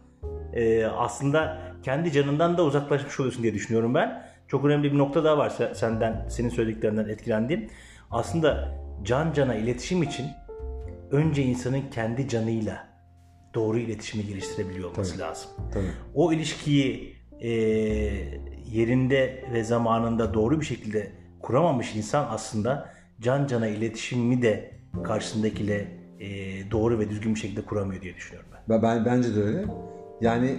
e, 0.52 0.84
aslında 0.86 1.58
kendi 1.82 2.12
canından 2.12 2.58
da 2.58 2.64
uzaklaşmış 2.64 3.20
oluyorsun 3.20 3.42
diye 3.42 3.54
düşünüyorum 3.54 3.94
ben. 3.94 4.22
Çok 4.48 4.64
önemli 4.64 4.92
bir 4.92 4.98
nokta 4.98 5.24
daha 5.24 5.38
var 5.38 5.50
se- 5.50 5.74
senden, 5.74 6.26
senin 6.28 6.48
söylediklerinden 6.48 7.08
etkilendiğim. 7.08 7.68
Aslında 8.10 8.68
can 9.04 9.32
cana 9.32 9.54
iletişim 9.54 10.02
için 10.02 10.26
önce 11.10 11.42
insanın 11.42 11.82
kendi 11.90 12.28
canıyla 12.28 12.88
doğru 13.54 13.78
iletişimi 13.78 14.26
geliştirebiliyor 14.26 14.90
olması 14.90 15.18
lazım 15.18 15.50
Tabii. 15.72 15.90
o 16.14 16.32
ilişkiyi 16.32 17.16
e, 17.40 17.50
yerinde 18.70 19.44
ve 19.52 19.64
zamanında 19.64 20.34
doğru 20.34 20.60
bir 20.60 20.66
şekilde 20.66 21.12
kuramamış 21.40 21.96
insan 21.96 22.26
aslında 22.30 22.92
can 23.20 23.46
cana 23.46 23.66
iletişimi 23.66 24.42
de 24.42 24.80
karşısındakiyle 25.04 26.00
e, 26.20 26.70
doğru 26.70 26.98
ve 26.98 27.10
düzgün 27.10 27.34
bir 27.34 27.40
şekilde 27.40 27.62
kuramıyor 27.62 28.02
diye 28.02 28.14
düşünüyorum 28.14 28.50
ben. 28.52 28.60
Ben, 28.68 28.82
ben 28.82 29.04
bence 29.04 29.36
de 29.36 29.42
öyle. 29.42 29.64
Yani 30.20 30.58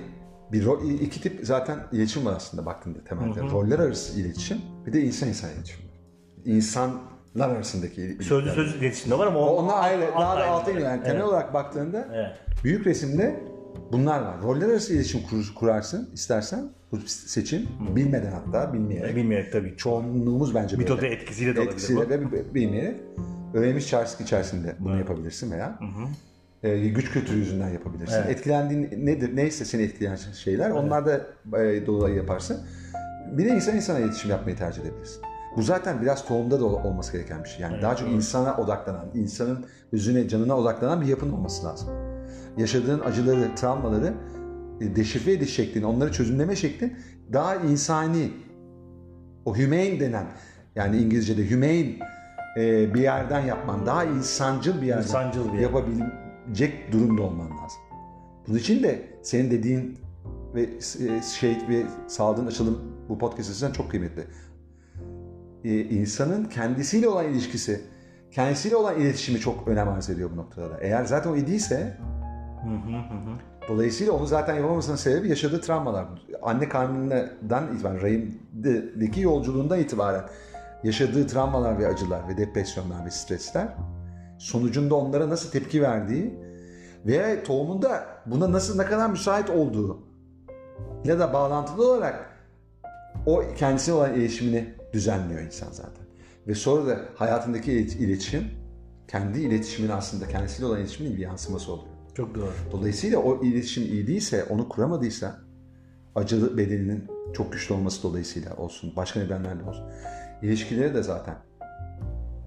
bir 0.52 0.64
ro- 0.64 0.94
iki 0.94 1.22
tip 1.22 1.40
zaten 1.44 1.80
iletişim 1.92 2.26
var 2.26 2.34
aslında 2.36 2.66
baktığında 2.66 3.04
temelde. 3.04 3.42
Roller 3.42 3.80
arası 3.80 4.20
iletişim, 4.20 4.58
bir 4.86 4.94
de 4.94 5.02
insan 5.02 5.30
insan 5.30 5.50
iletişim 5.50 5.80
var. 5.86 5.92
İnsanlar 7.36 7.56
arasındaki 7.56 8.02
iletişim. 8.02 8.24
Sözlü 8.24 8.50
sözlü 8.52 8.78
iletişimde 8.80 9.18
var 9.18 9.28
ama 9.28 9.40
o, 9.40 9.56
Onlar 9.56 9.84
ayrı, 9.84 10.16
alt- 10.16 10.40
daha 10.40 10.66
da 10.66 10.72
iniyor. 10.72 10.90
Yani 10.90 11.04
temel 11.04 11.16
Evet. 11.16 11.26
olarak 11.30 11.54
baktığında 11.54 12.08
Evet. 12.14 12.30
büyük 12.64 12.86
resimde 12.88 13.40
bunlar 13.92 14.22
var. 14.22 14.42
Roller 14.42 14.68
arası 14.70 14.94
iletişim 14.94 15.22
kur, 15.30 15.54
kurarsın 15.56 16.10
istersen 16.14 16.70
bu 16.92 16.98
seçim 17.08 17.68
bilmeden 17.96 18.32
hatta 18.32 18.74
bilmeyerek. 18.74 19.16
Bilmeyerek 19.16 19.52
tabii. 19.52 19.78
Çoğunluğumuz 19.78 20.56
bence 20.56 20.78
böyle. 20.78 20.90
Metodu 20.90 21.06
etkisiyle 21.06 21.56
de 21.56 21.60
olabilir 21.60 21.74
Etkisiyle 21.74 22.00
bu. 22.06 22.10
ve 22.10 22.32
bi- 22.32 22.56
bilmeyerek 22.56 22.96
öğrenmiş 23.54 23.88
çarşısı 23.88 24.24
içerisinde 24.24 24.76
bunu 24.80 24.98
yapabilirsin 24.98 25.52
veya 25.52 25.80
e, 26.64 26.88
güç 26.88 27.12
kültürü 27.12 27.38
yüzünden 27.38 27.70
yapabilirsin. 27.70 28.16
Evet. 28.16 28.30
Etkilendiğin 28.30 29.06
nedir, 29.06 29.36
neyse 29.36 29.66
seni 29.66 29.82
etkileyen 29.82 30.16
şeyler 30.16 30.70
onlar 30.70 31.06
da 31.06 31.16
e, 31.64 31.86
dolayı 31.86 32.16
yaparsın. 32.16 32.58
Bir 33.32 33.46
de 33.46 33.50
insan 33.50 33.76
insana 33.76 34.00
iletişim 34.00 34.30
yapmayı 34.32 34.58
tercih 34.58 34.82
edebilirsin. 34.82 35.22
Bu 35.58 35.62
zaten 35.62 36.02
biraz 36.02 36.26
tohumda 36.26 36.60
da 36.60 36.66
ol- 36.66 36.84
olması 36.84 37.12
gereken 37.12 37.44
bir 37.44 37.50
şey. 37.50 37.62
Yani 37.62 37.82
daha 37.82 37.96
çok 37.96 38.10
insana 38.10 38.58
odaklanan, 38.58 39.06
insanın 39.14 39.66
özüne, 39.92 40.28
canına 40.28 40.58
odaklanan 40.58 41.02
bir 41.02 41.06
yapın 41.06 41.32
olması 41.32 41.66
lazım. 41.66 41.90
Yaşadığın 42.58 43.00
acıları, 43.00 43.56
travmaları 43.56 44.14
e, 44.82 44.96
deşifre 44.96 45.32
ediş 45.34 45.56
şeklini, 45.56 45.86
onları 45.86 46.12
çözümleme 46.12 46.56
şekli 46.56 46.96
daha 47.34 47.56
insani, 47.56 48.32
o 49.46 49.56
humane 49.58 50.00
denen 50.00 50.26
yani 50.76 50.98
İngilizce'de 50.98 51.50
humane 51.50 52.00
e, 52.58 52.94
bir 52.94 53.02
yerden 53.02 53.40
yapman, 53.46 53.86
daha 53.86 54.04
insancıl 54.04 54.82
bir 54.82 54.88
yerden 54.88 55.02
İnsancıl 55.04 55.48
bir 55.54 55.58
yer. 55.58 55.62
yapabilecek 55.62 56.92
durumda 56.92 57.22
olman 57.22 57.48
lazım. 57.48 57.80
Bunun 58.48 58.58
için 58.58 58.84
de 58.84 59.02
senin 59.24 59.52
dediğin 59.52 59.98
ve 60.56 60.62
e, 60.62 61.22
şey 61.40 61.58
ve 61.70 61.84
sağladığın 62.08 62.48
açılım 62.48 62.80
bu 63.10 63.18
podcast 63.18 63.50
açısından 63.50 63.72
çok 63.72 63.90
kıymetli. 63.92 64.24
E, 65.64 65.80
insanın 65.80 66.46
kendisiyle 66.46 67.08
olan 67.08 67.26
ilişkisi, 67.26 67.82
kendisiyle 68.32 68.76
olan 68.76 69.00
iletişimi 69.00 69.40
çok 69.40 69.68
önem 69.68 69.90
arz 69.90 70.10
ediyor 70.10 70.30
bu 70.34 70.38
noktada 70.38 70.70
da. 70.70 70.78
Eğer 70.82 71.06
zaten 71.06 71.30
o 71.30 71.36
hı. 73.16 73.38
Dolayısıyla 73.68 74.14
onu 74.14 74.26
zaten 74.26 74.56
yapamamasının 74.56 74.96
sebebi 74.96 75.30
yaşadığı 75.30 75.62
travmalar. 75.62 76.06
Anne 76.42 76.70
karnından 76.70 77.76
itibaren, 77.76 78.02
rahimdeki 78.02 79.22
yolculuğundan 79.22 79.80
itibaren 79.80 80.24
yaşadığı 80.84 81.28
travmalar 81.28 81.80
ve 81.80 81.88
acılar 81.88 82.28
ve 82.28 82.38
depresyonlar 82.38 83.06
ve 83.06 83.12
stresler 83.12 83.68
sonucunda 84.40 84.96
onlara 84.96 85.30
nasıl 85.30 85.52
tepki 85.52 85.82
verdiği 85.82 86.34
veya 87.06 87.44
tohumunda 87.44 88.06
buna 88.26 88.52
nasıl 88.52 88.78
ne 88.78 88.86
kadar 88.86 89.10
müsait 89.10 89.50
olduğu 89.50 90.04
ile 91.04 91.20
de 91.20 91.34
bağlantılı 91.34 91.92
olarak 91.92 92.30
o 93.26 93.44
kendisine 93.58 93.96
olan 93.96 94.14
iletişimini 94.14 94.81
düzenliyor 94.94 95.42
insan 95.42 95.72
zaten. 95.72 96.06
Ve 96.48 96.56
sonra 96.56 96.88
da 96.88 97.00
hayatındaki 97.16 97.72
ilet- 97.72 97.96
iletişim 97.96 98.44
kendi 99.08 99.40
iletişimin 99.40 99.90
aslında 99.90 100.28
kendisiyle 100.28 100.66
olan 100.66 100.80
iletişimin 100.80 101.16
bir 101.18 101.22
yansıması 101.22 101.72
oluyor. 101.72 101.94
Çok 102.14 102.36
doğru. 102.36 102.52
Dolayısıyla 102.72 103.20
o 103.20 103.44
iletişim 103.44 103.84
iyi 103.84 104.08
değilse, 104.08 104.44
onu 104.44 104.70
kuramadıysa 104.70 105.40
acılı 106.16 106.58
bedeninin 106.58 107.08
çok 107.34 107.54
güçlü 107.54 107.76
olması 107.76 108.04
dolayısıyla 108.04 108.56
olsun, 108.56 108.94
başka 108.96 109.20
nedenlerle 109.20 109.64
olsun. 109.64 109.86
İlişkileri 110.42 110.94
de 110.94 111.04
zaten 111.04 111.36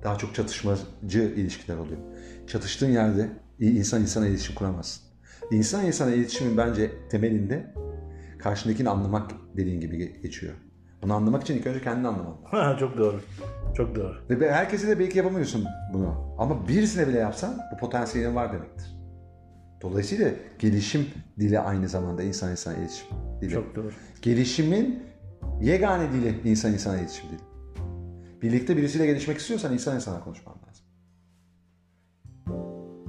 daha 0.03 0.19
çok 0.19 0.35
çatışmacı 0.35 1.23
ilişkiler 1.37 1.77
oluyor. 1.77 1.99
Çatıştığın 2.47 2.91
yerde 2.91 3.31
insan 3.59 4.01
insana 4.03 4.27
iletişim 4.27 4.55
kuramazsın. 4.55 5.03
İnsan 5.51 5.87
insana 5.87 6.11
iletişimin 6.11 6.57
bence 6.57 6.91
temelinde 7.11 7.75
karşındakini 8.39 8.89
anlamak 8.89 9.31
dediğin 9.57 9.81
gibi 9.81 10.21
geçiyor. 10.23 10.55
Bunu 11.05 11.15
anlamak 11.15 11.43
için 11.43 11.57
ilk 11.57 11.67
önce 11.67 11.81
kendini 11.83 12.09
anlaman 12.09 12.37
lazım. 12.55 12.79
Çok 12.79 12.99
doğru. 12.99 13.21
Çok 13.77 13.95
doğru. 13.95 14.15
Ve 14.31 14.53
herkese 14.53 14.89
de 14.89 14.99
belki 14.99 15.19
yapamıyorsun 15.19 15.65
bunu. 15.93 16.37
Ama 16.39 16.69
birisine 16.69 17.09
bile 17.09 17.19
yapsan 17.19 17.59
bu 17.73 17.77
potansiyelin 17.77 18.35
var 18.35 18.53
demektir. 18.53 18.97
Dolayısıyla 19.83 20.31
gelişim 20.59 21.07
dili 21.39 21.61
aynı 21.61 21.89
zamanda 21.89 22.23
insan 22.23 22.51
insana 22.51 22.75
iletişim 22.75 23.07
dili. 23.41 23.51
Çok 23.51 23.77
doğru. 23.77 23.91
Gelişimin 24.23 25.03
yegane 25.61 26.13
dili 26.13 26.51
insan 26.51 26.73
insana 26.73 26.99
iletişim 26.99 27.31
dili. 27.31 27.41
Birlikte 28.43 28.77
birisiyle 28.77 29.07
gelişmek 29.07 29.39
istiyorsan 29.39 29.73
insan 29.73 29.95
insana 29.95 30.25
konuşman 30.25 30.57
lazım. 30.69 30.87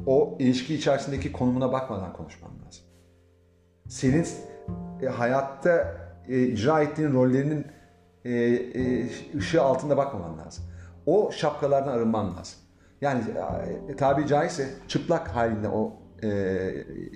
O 0.05 0.37
ilişki 0.39 0.75
içerisindeki 0.75 1.31
konumuna 1.31 1.71
bakmadan 1.71 2.13
konuşman 2.13 2.51
lazım. 2.65 2.83
Senin 3.87 4.27
e, 5.01 5.05
hayatta 5.05 6.05
e, 6.27 6.41
icra 6.41 6.81
ettiğin 6.81 7.13
rollerinin 7.13 7.65
e, 8.25 8.31
e, 8.31 9.05
ışığı 9.37 9.61
altında 9.61 9.97
bakmaman 9.97 10.37
lazım. 10.37 10.63
O 11.05 11.31
şapkalardan 11.31 11.91
arınman 11.91 12.25
lazım. 12.37 12.57
Yani 13.01 13.23
e, 13.89 13.95
tabi 13.95 14.27
caizse 14.27 14.69
çıplak 14.87 15.27
halinde 15.27 15.69
o 15.69 15.93
e, 16.23 16.29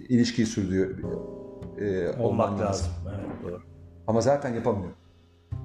ilişkiyi 0.10 0.46
sürdüğü 0.46 1.06
e, 1.78 2.10
Olmak 2.20 2.50
lazım. 2.50 2.62
lazım. 2.62 2.92
Evet 3.08 3.44
doğru. 3.44 3.62
Ama 4.08 4.22
zaten 4.22 4.54
yapamıyor. 4.54 4.92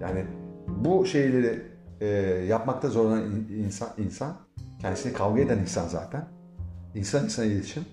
Yani 0.01 0.25
bu 0.69 1.07
şeyleri 1.07 1.63
e, 2.01 2.07
yapmakta 2.49 2.89
zorlanan 2.89 3.23
in- 3.31 3.65
insan, 3.65 3.89
insan 3.99 4.37
kendisini 4.81 5.13
kavga 5.13 5.41
eden 5.41 5.59
insan 5.59 5.89
zaten. 5.89 6.29
İnsan 6.95 7.25
insana 7.25 7.47
iletişim 7.47 7.85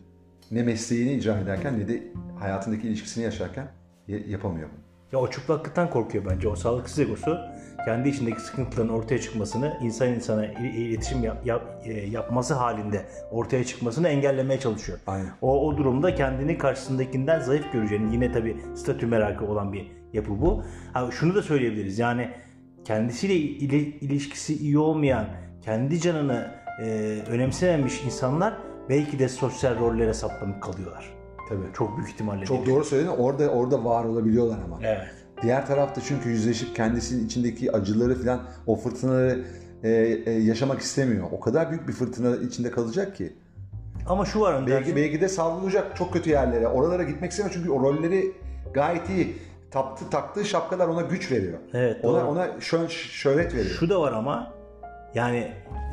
ne 0.52 0.64
mesleğini 0.64 1.14
icra 1.14 1.38
ederken 1.40 1.80
ne 1.80 1.88
de 1.88 2.04
hayatındaki 2.40 2.88
ilişkisini 2.88 3.24
yaşarken 3.24 3.68
yapamıyor. 4.08 4.70
Ya 5.12 5.20
o 5.20 5.30
çıplaklıktan 5.30 5.90
korkuyor 5.90 6.26
bence. 6.30 6.48
O 6.48 6.56
sağlıksız 6.56 7.00
egosu 7.00 7.38
kendi 7.86 8.10
içindeki 8.10 8.42
sıkıntıların 8.42 8.90
ortaya 8.94 9.22
çıkmasını, 9.22 9.78
insan 9.82 10.08
insana 10.10 10.46
il- 10.46 10.74
iletişim 10.76 11.24
yap- 11.24 11.46
yap- 11.46 11.82
e, 11.86 11.94
yapması 11.94 12.54
halinde 12.54 13.06
ortaya 13.32 13.64
çıkmasını 13.64 14.08
engellemeye 14.08 14.60
çalışıyor. 14.60 15.00
Aynen. 15.08 15.30
O, 15.42 15.68
o 15.68 15.78
durumda 15.78 16.16
kendini 16.16 16.58
karşısındakinden 16.58 17.40
zayıf 17.40 17.74
göreceğini 17.74 18.14
yine 18.14 18.32
tabii 18.32 18.58
statü 18.76 19.06
merakı 19.08 19.46
olan 19.46 19.74
bir 19.74 19.92
yapı 20.14 20.42
bu. 20.42 20.64
Ha, 20.94 21.10
şunu 21.12 21.36
da 21.36 21.42
söyleyebiliriz 21.42 22.00
yani 22.00 22.30
kendisiyle 22.86 23.34
ili- 23.36 23.98
ilişkisi 24.00 24.56
iyi 24.58 24.78
olmayan, 24.78 25.26
kendi 25.62 26.00
canını 26.00 26.52
e, 26.84 26.86
önemsememiş 27.30 28.04
insanlar 28.06 28.54
belki 28.90 29.20
de 29.20 29.30
sosyal 29.30 29.80
rollere 29.80 30.14
saplanıp 30.14 30.64
kalıyorlar. 30.64 31.21
Tabii. 31.52 31.74
Çok 31.74 31.98
büyük 31.98 32.10
ihtimalle. 32.10 32.46
Çok 32.46 32.66
değil. 32.66 32.76
doğru 32.76 32.84
söyledin. 32.84 33.10
Orada 33.10 33.50
orada 33.50 33.86
var 33.86 34.06
olabiliyorlar 34.06 34.60
ama. 34.66 34.80
Evet. 34.84 35.08
Diğer 35.42 35.68
tarafta 35.68 36.02
çünkü 36.02 36.30
yüzleşip 36.30 36.76
kendisinin 36.76 37.26
içindeki 37.26 37.72
acıları 37.72 38.24
falan 38.24 38.42
o 38.68 38.76
fırtınaları 38.76 39.46
e, 39.84 39.90
e, 40.26 40.32
yaşamak 40.32 40.82
istemiyor. 40.82 41.28
O 41.32 41.40
kadar 41.40 41.70
büyük 41.70 41.88
bir 41.88 41.94
fırtına 41.94 42.36
içinde 42.36 42.72
kalacak 42.72 43.16
ki. 43.16 43.34
Ama 44.08 44.26
şu 44.26 44.40
var 44.40 44.54
Önder. 44.54 44.76
Belki 44.76 44.96
belki 44.96 45.22
de 45.22 45.28
savrulacak 45.28 45.96
çok 45.98 46.14
kötü 46.14 46.30
yerlere. 46.30 46.68
Oralara 46.68 47.04
gitmek 47.04 47.32
istemiyor 47.32 47.56
çünkü 47.56 47.70
o 47.72 47.80
rolleri 47.84 48.32
gayet 48.74 49.10
iyi. 49.10 49.36
Taptı, 49.72 50.10
taktığı 50.10 50.46
şapkalar 50.46 50.88
ona 50.88 51.02
güç 51.02 51.32
veriyor. 51.32 51.58
Evet, 51.74 52.06
Ona 52.06 52.22
doğru. 52.22 52.28
ona 52.28 52.62
şön, 52.62 52.88
şöhret 52.88 53.54
veriyor. 53.54 53.76
Şu 53.80 53.90
da 53.90 54.02
var 54.02 54.14
ama 54.14 54.54
yani 55.16 55.38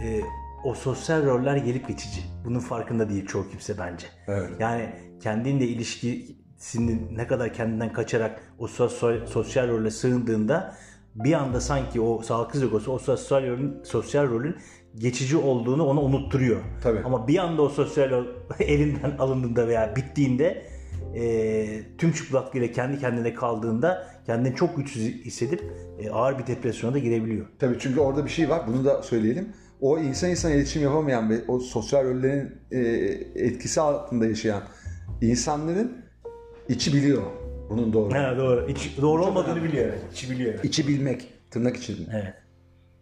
e, 0.05 0.21
o 0.65 0.75
sosyal 0.75 1.25
roller 1.27 1.57
gelip 1.57 1.89
geçici. 1.89 2.21
Bunun 2.45 2.59
farkında 2.59 3.09
değil 3.09 3.27
çoğu 3.27 3.49
kimse 3.51 3.79
bence. 3.79 4.07
Evet. 4.27 4.51
Yani 4.59 4.93
kendinle 5.21 5.65
ilişkisini 5.65 7.17
ne 7.17 7.27
kadar 7.27 7.55
kendinden 7.55 7.93
kaçarak 7.93 8.41
o 8.59 8.67
sosyal, 8.67 9.27
sosyal 9.27 9.69
role 9.69 9.91
sığındığında 9.91 10.75
bir 11.15 11.33
anda 11.33 11.61
sanki 11.61 12.01
o 12.01 12.23
sağlıksız 12.23 12.63
egosu 12.63 12.93
o 12.93 12.99
sosyal 12.99 13.47
rolün, 13.47 13.83
sosyal 13.85 14.29
rolün 14.29 14.57
geçici 14.97 15.37
olduğunu 15.37 15.87
ona 15.87 16.01
unutturuyor. 16.01 16.61
Tabii. 16.83 17.01
Ama 17.05 17.29
bir 17.29 17.39
anda 17.39 17.63
o 17.63 17.69
sosyal 17.69 18.11
rol 18.11 18.27
elinden 18.61 19.11
alındığında 19.19 19.69
veya 19.69 19.97
bittiğinde 19.97 20.67
e, 21.15 21.97
tüm 21.99 22.13
çıplaklığıyla 22.13 22.73
kendi 22.73 22.99
kendine 22.99 23.35
kaldığında 23.35 24.07
kendini 24.27 24.55
çok 24.55 24.77
güçsüz 24.77 25.03
hissedip 25.03 25.65
e, 25.99 26.11
ağır 26.11 26.39
bir 26.39 26.47
depresyona 26.47 26.95
da 26.95 26.99
girebiliyor. 26.99 27.47
Tabii 27.59 27.77
çünkü 27.79 28.01
orada 28.01 28.25
bir 28.25 28.31
şey 28.31 28.51
var. 28.51 28.63
Bunu 28.67 28.85
da 28.85 29.03
söyleyelim. 29.03 29.49
O 29.81 29.99
insan 29.99 30.31
insan 30.31 30.53
iletişim 30.53 30.83
yapamayan 30.83 31.31
ve 31.31 31.45
o 31.49 31.59
sosyal 31.59 32.05
rollerin 32.05 32.53
e, 32.71 32.79
etkisi 33.35 33.81
altında 33.81 34.27
yaşayan 34.27 34.63
insanların 35.23 35.93
içi 36.69 36.95
biliyor 36.95 37.23
bunun 37.71 37.93
doğru. 37.93 38.15
Ha, 38.15 38.35
doğru. 38.39 38.71
İç, 38.71 38.91
doğru 39.01 39.27
olmadığını 39.27 39.65
biliyor. 39.65 39.85
Evet. 39.85 39.99
İçi 40.13 40.31
biliyor. 40.31 40.65
İçi 40.65 40.89
bilmek 40.89 41.35
tırnak 41.51 41.77
içinde. 41.77 42.11
evet. 42.13 42.35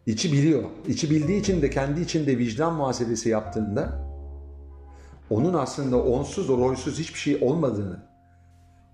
İçi 0.07 0.33
biliyor. 0.33 0.62
İçi 0.88 1.11
bildiği 1.11 1.40
için 1.40 1.62
de 1.62 1.70
kendi 1.70 2.00
içinde 2.00 2.38
vicdan 2.38 2.74
muhasebesi 2.74 3.29
yaptığında 3.29 4.07
onun 5.31 5.55
aslında 5.55 6.03
onsuz, 6.03 6.50
o 6.50 6.59
rolsüz 6.59 6.98
hiçbir 6.98 7.18
şey 7.18 7.38
olmadığını, 7.40 8.03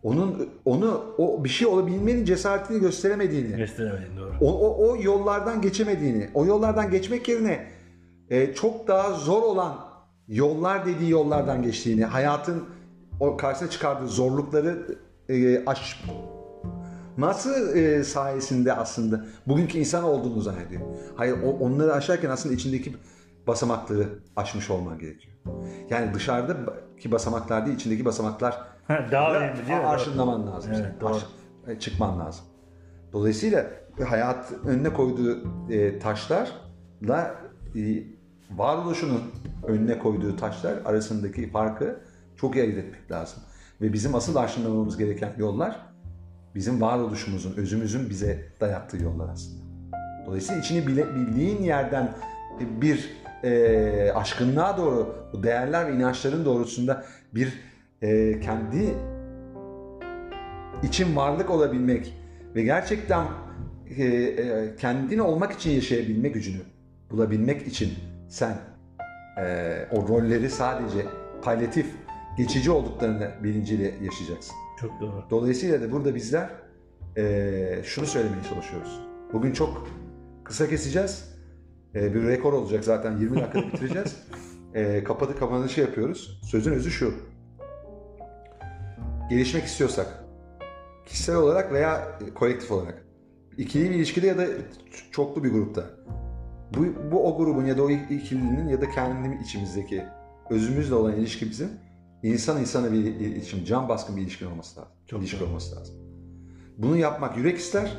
onun 0.02 0.48
onu 0.64 1.14
o 1.18 1.44
bir 1.44 1.48
şey 1.48 1.68
olabilmenin 1.68 2.24
cesaretini 2.24 2.80
gösteremediğini, 2.80 3.56
Gösteremedin 3.56 4.16
doğru. 4.16 4.32
o, 4.40 4.52
o, 4.52 4.88
o 4.88 5.02
yollardan 5.02 5.60
geçemediğini, 5.60 6.30
o 6.34 6.46
yollardan 6.46 6.90
geçmek 6.90 7.28
yerine 7.28 7.66
e, 8.32 8.54
çok 8.54 8.88
daha 8.88 9.12
zor 9.12 9.42
olan 9.42 9.76
yollar 10.28 10.86
dediği 10.86 11.10
yollardan 11.10 11.62
geçtiğini, 11.62 12.04
hayatın 12.04 12.64
o 13.20 13.36
karşısına 13.36 13.70
çıkardığı 13.70 14.08
zorlukları 14.08 14.98
e, 15.28 15.64
aşması 15.64 17.78
e, 17.78 18.04
sayesinde 18.04 18.72
aslında 18.72 19.24
bugünkü 19.46 19.78
insan 19.78 20.04
olduğunu 20.04 20.40
zannediyor. 20.40 20.80
Hayır 21.16 21.36
o, 21.44 21.50
onları 21.50 21.92
aşarken 21.92 22.30
aslında 22.30 22.54
içindeki 22.54 22.94
basamakları 23.46 24.08
aşmış 24.36 24.70
olman 24.70 24.98
gerekiyor. 24.98 25.34
Yani 25.90 26.14
dışarıdaki 26.14 27.12
basamaklar 27.12 27.66
değil, 27.66 27.76
içindeki 27.76 28.04
basamaklar 28.04 28.72
Daha 29.12 29.34
önemli 29.34 29.56
değil 29.68 29.78
mi? 29.78 29.86
aşınlaman 29.86 30.46
lazım. 30.46 30.72
Evet, 30.74 30.84
senin. 30.86 31.00
doğru. 31.00 31.14
Aş- 31.14 31.26
e, 31.68 31.78
çıkman 31.78 32.20
lazım. 32.20 32.44
Dolayısıyla 33.12 33.66
hayat 34.08 34.52
önüne 34.66 34.92
koyduğu 34.92 35.38
e, 35.70 35.98
taşlarla 35.98 37.34
e, 37.76 37.80
varoluşunun 38.50 39.22
önüne 39.66 39.98
koyduğu 39.98 40.36
taşlar 40.36 40.74
arasındaki 40.84 41.50
farkı 41.50 42.00
çok 42.36 42.56
iyi 42.56 42.62
ayırt 42.62 42.78
etmek 42.78 43.10
lazım. 43.10 43.42
Ve 43.80 43.92
bizim 43.92 44.14
asıl 44.14 44.36
aşınlamamız 44.36 44.98
gereken 44.98 45.32
yollar 45.38 45.92
bizim 46.54 46.80
varoluşumuzun, 46.80 47.56
özümüzün 47.56 48.10
bize 48.10 48.48
dayattığı 48.60 49.02
yollar 49.02 49.28
aslında. 49.28 49.62
Dolayısıyla 50.26 50.60
içini 50.60 50.86
bile, 50.86 51.14
bildiğin 51.14 51.62
yerden 51.62 52.14
bir 52.60 53.10
e, 53.44 54.12
aşkınlığa 54.14 54.76
doğru, 54.76 55.16
bu 55.32 55.42
değerler 55.42 55.86
ve 55.86 55.96
inançların 55.96 56.44
doğrusunda 56.44 57.04
bir 57.34 57.60
e, 58.02 58.40
kendi 58.40 58.94
için 60.82 61.16
varlık 61.16 61.50
olabilmek 61.50 62.14
ve 62.54 62.62
gerçekten 62.62 63.26
e, 63.96 64.04
e, 64.04 64.76
kendin 64.76 65.18
olmak 65.18 65.52
için 65.52 65.70
yaşayabilme 65.70 66.28
gücünü 66.28 66.60
bulabilmek 67.10 67.66
için 67.66 67.92
sen 68.32 68.56
e, 69.38 69.86
o 69.90 70.08
rolleri 70.08 70.50
sadece 70.50 71.06
palyatif, 71.42 71.86
geçici 72.36 72.70
olduklarını 72.70 73.30
bilinciyle 73.42 73.94
yaşayacaksın. 74.02 74.54
Çok 74.80 75.00
doğru. 75.00 75.24
Dolayısıyla 75.30 75.80
da 75.80 75.92
burada 75.92 76.14
bizler 76.14 76.50
e, 77.16 77.82
şunu 77.84 78.06
söylemeye 78.06 78.42
çalışıyoruz. 78.42 79.00
Bugün 79.32 79.52
çok 79.52 79.88
kısa 80.44 80.68
keseceğiz. 80.68 81.34
E, 81.94 82.14
bir 82.14 82.22
rekor 82.22 82.52
olacak 82.52 82.84
zaten 82.84 83.16
20 83.16 83.40
dakikada 83.40 83.66
bitireceğiz. 83.72 84.16
E, 84.74 85.04
kapadı 85.04 85.38
kapanışı 85.38 85.80
yapıyoruz. 85.80 86.40
Sözün 86.50 86.72
özü 86.72 86.90
şu. 86.90 87.14
Gelişmek 89.30 89.64
istiyorsak 89.64 90.24
kişisel 91.06 91.36
olarak 91.36 91.72
veya 91.72 92.18
kolektif 92.34 92.70
olarak 92.70 93.04
ikili 93.58 93.90
bir 93.90 93.94
ilişkide 93.94 94.26
ya 94.26 94.38
da 94.38 94.46
çoklu 95.10 95.44
bir 95.44 95.50
grupta 95.50 95.84
bu, 96.74 97.12
bu 97.12 97.28
o 97.28 97.36
grubun 97.36 97.64
ya 97.64 97.78
da 97.78 97.82
o 97.82 97.90
ikilinin 97.90 98.68
ya 98.68 98.80
da 98.80 98.90
kendi 98.90 99.42
içimizdeki 99.42 100.04
özümüzle 100.50 100.94
olan 100.94 101.16
ilişkimizin 101.16 101.70
insan 102.22 102.60
insana 102.60 102.92
bir 102.92 102.98
iletişim, 102.98 103.64
can 103.64 103.88
baskın 103.88 104.16
bir 104.16 104.22
ilişkin 104.22 104.46
olması 104.46 104.80
lazım. 104.80 104.92
Çok 105.06 105.20
ilişki 105.20 105.44
olması 105.44 105.76
lazım. 105.76 105.94
Bunu 106.78 106.96
yapmak 106.96 107.36
yürek 107.36 107.58
ister. 107.58 107.92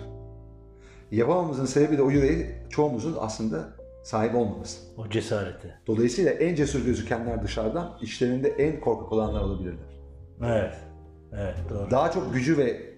Yapamamızın 1.11 1.65
sebebi 1.65 1.97
de 1.97 2.01
o 2.01 2.09
yüreği 2.09 2.47
çoğumuzun 2.69 3.15
aslında 3.19 3.69
sahip 4.03 4.35
olmaması. 4.35 4.79
O 4.97 5.09
cesareti. 5.09 5.73
Dolayısıyla 5.87 6.31
en 6.31 6.55
cesur 6.55 6.85
gözükenler 6.85 7.43
dışarıdan, 7.43 7.97
içlerinde 8.01 8.49
en 8.49 8.79
korkak 8.79 9.11
olanlar 9.11 9.41
olabilirler. 9.41 9.99
Evet. 10.41 10.73
Evet 11.33 11.55
doğru. 11.69 11.91
Daha 11.91 12.11
çok 12.11 12.33
gücü 12.33 12.57
ve 12.57 12.93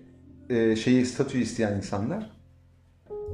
e, 0.50 0.76
şeyi 0.76 1.06
statüyü 1.06 1.44
isteyen 1.44 1.78
insanlar 1.78 2.32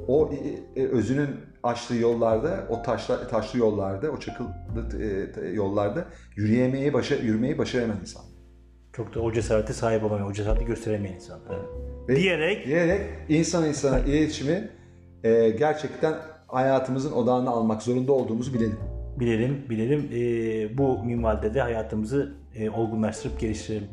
o 0.08 0.32
e, 0.76 0.84
özünün 0.84 1.30
açtığı 1.64 1.96
yollarda, 1.96 2.66
o 2.70 2.82
taşla, 2.82 3.28
taşlı 3.28 3.60
yollarda, 3.60 4.12
o 4.12 4.20
çakıllı 4.20 4.50
e, 5.04 5.32
t- 5.32 5.48
yollarda 5.48 6.06
yürüyemeyi, 6.36 6.94
başa, 6.94 7.16
yürümeyi 7.16 7.58
başaramayan 7.58 8.00
insan. 8.02 8.22
Çok 8.94 9.16
da 9.16 9.20
o 9.20 9.32
cesarete 9.32 9.74
sahip 9.74 10.04
olamayan, 10.04 10.28
o 10.28 10.34
cesareti 10.34 10.66
gösteremeyen 10.66 11.16
insanlar. 11.16 11.56
Ve 12.10 12.16
Diyerek 12.16 12.66
diyerek 12.66 13.02
insan 13.30 13.66
insana 13.66 14.00
iletişimi 14.00 14.70
e, 15.24 15.50
gerçekten 15.50 16.14
hayatımızın 16.48 17.12
odağına 17.12 17.50
almak 17.50 17.82
zorunda 17.82 18.12
olduğumuzu 18.12 18.54
bilelim. 18.54 18.80
bilelim, 19.20 19.66
bilelim. 19.70 20.10
Ee, 20.14 20.78
bu 20.78 21.04
minvalde 21.04 21.54
de 21.54 21.62
hayatımızı 21.62 22.34
e, 22.56 22.70
olgunlaştırıp 22.70 23.40
geliştirelim 23.40 23.88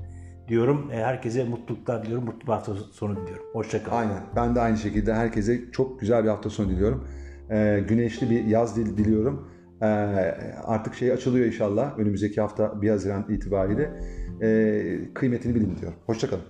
diyorum. 0.49 0.91
E, 0.93 0.97
herkese 0.97 1.45
mutluluklar 1.45 2.03
diliyorum. 2.05 2.25
Mutlu 2.25 2.47
bir 2.47 2.53
hafta 2.53 2.75
sonu 2.93 3.17
diliyorum. 3.17 3.45
Hoşçakalın. 3.53 3.97
Aynen. 3.97 4.23
Ben 4.37 4.55
de 4.55 4.61
aynı 4.61 4.77
şekilde 4.77 5.15
herkese 5.15 5.71
çok 5.73 6.01
güzel 6.01 6.25
bir 6.25 6.29
hafta 6.29 6.51
sonu 6.51 6.69
diliyorum 6.69 7.09
e, 7.51 7.85
güneşli 7.89 8.31
bir 8.31 8.45
yaz 8.45 8.77
dil 8.77 8.97
biliyorum. 8.97 9.49
E, 9.83 9.87
ee, 9.87 9.91
artık 10.65 10.95
şey 10.95 11.13
açılıyor 11.13 11.47
inşallah 11.47 11.99
önümüzdeki 11.99 12.41
hafta 12.41 12.83
1 12.83 12.91
Haziran 12.91 13.27
itibariyle. 13.29 13.91
E, 14.43 15.15
kıymetini 15.15 15.55
bilin 15.55 15.77
diyorum. 15.81 15.99
Hoşçakalın. 16.07 16.45